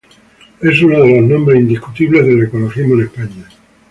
Es 0.63 0.81
uno 0.81 1.03
de 1.03 1.19
los 1.21 1.29
nombres 1.29 1.59
indiscutibles 1.59 2.25
del 2.25 2.45
ecologismo 2.45 2.95
en 2.95 3.01
España. 3.01 3.49